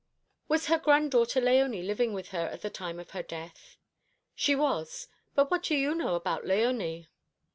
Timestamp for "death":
3.21-3.77